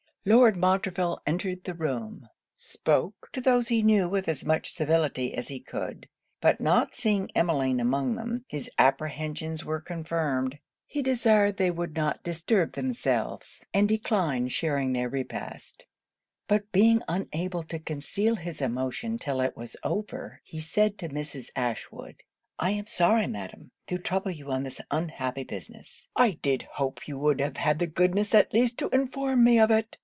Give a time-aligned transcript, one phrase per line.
[0.23, 5.47] Lord Montreville entered the room; spoke to those he knew with as much civility as
[5.47, 6.07] he could;
[6.39, 10.59] but not seeing Emmeline among them, his apprehensions were confirmed.
[10.85, 15.85] He desired they would not disturb themselves; and declined sharing their repast;
[16.47, 21.49] but being unable to conceal his emotion till it was over, he said to Mrs.
[21.55, 22.21] Ashwood
[22.59, 26.09] 'I am sorry, Madam, to trouble you on this unhappy business.
[26.15, 29.71] I did hope you would have had the goodness at least to inform me of
[29.71, 29.97] it.